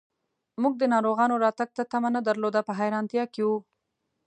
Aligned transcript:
موږ 0.61 0.73
د 0.77 0.83
ناروغانو 0.93 1.41
راتګ 1.45 1.69
ته 1.77 1.83
تمه 1.91 2.09
نه 2.15 2.21
درلوده، 2.27 2.61
په 2.67 2.73
حیرانتیا 2.79 3.23
کې 3.33 3.41
و. 3.47 3.49